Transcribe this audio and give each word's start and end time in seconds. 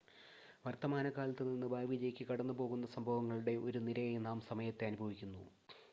വർത്തമാനകാലത്തു 0.65 1.43
നിന്ന് 1.43 1.67
ഭാവിയിലേക്ക് 1.67 2.25
കടന്നുപോകുന്ന 2.27 2.89
സംഭവങ്ങളുടെ 2.95 3.55
ഒരു 3.67 3.79
നിരയായി 3.79 4.19
നാം 4.19 4.41
സമയത്തെ 4.41 4.85
അനുഭവിക്കുന്നു 4.85 5.43